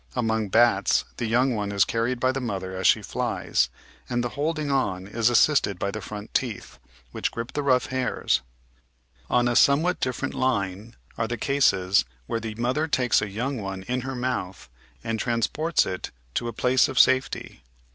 Among 0.15 0.49
bats 0.49 1.05
the 1.17 1.31
yoimg 1.31 1.53
one 1.53 1.71
is 1.71 1.85
carried 1.85 2.19
by 2.19 2.31
the 2.31 2.41
mother 2.41 2.75
as 2.75 2.87
she 2.87 3.03
flies, 3.03 3.69
and 4.09 4.23
the 4.23 4.29
holding 4.29 4.71
on 4.71 5.05
is 5.05 5.29
assisted 5.29 5.77
by 5.77 5.91
the 5.91 6.01
front 6.01 6.33
teeth, 6.33 6.79
which 7.11 7.29
grip 7.29 7.53
the 7.53 7.61
Natural 7.61 7.77
Htetoiy 7.81 7.89
487 7.89 8.09
rough 8.09 8.17
hairs. 8.19 8.41
On 9.29 9.47
a 9.47 9.55
somewhat 9.55 9.99
different 9.99 10.33
line 10.33 10.95
are 11.19 11.27
the 11.27 11.37
cases 11.37 12.05
where 12.25 12.39
the 12.39 12.55
mother 12.55 12.87
takes 12.87 13.21
a 13.21 13.29
young 13.29 13.61
one 13.61 13.83
in 13.83 14.01
her 14.01 14.15
mouth 14.15 14.71
and 15.03 15.19
transports 15.19 15.85
it 15.85 16.09
to 16.33 16.47
a 16.47 16.51
place 16.53 16.87
of 16.87 16.97
safety. 16.99 17.61